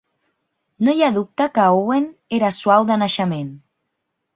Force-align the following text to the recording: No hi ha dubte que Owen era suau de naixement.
No 0.87 0.95
hi 0.95 1.03
ha 1.03 1.11
dubte 1.19 1.47
que 1.59 1.67
Owen 1.77 2.11
era 2.41 2.53
suau 2.65 2.93
de 2.93 3.03
naixement. 3.07 3.59